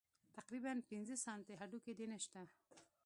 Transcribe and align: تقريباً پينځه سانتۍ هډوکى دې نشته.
تقريباً 0.37 0.73
پينځه 0.89 1.15
سانتۍ 1.25 1.53
هډوکى 1.61 1.93
دې 1.99 2.05
نشته. 2.13 2.41